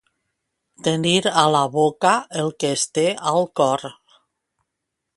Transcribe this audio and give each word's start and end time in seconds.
Tenir 0.87 1.19
a 1.43 1.43
la 1.57 1.61
boca 1.77 2.15
el 2.45 2.51
que 2.65 2.73
es 2.79 2.89
té 2.99 3.07
al 3.35 3.49
cor. 3.61 3.89